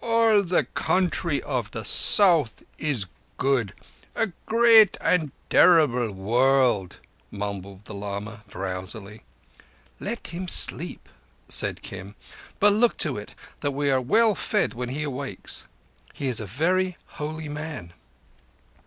[0.00, 3.04] All the country of the South is
[3.36, 9.24] good—a great and a terrible world," mumbled the lama drowsily.
[10.00, 11.06] "Let him sleep,"
[11.50, 12.16] said Kim,
[12.60, 15.68] "but look to it that we are well fed when he wakes.
[16.14, 17.92] He is a very holy man."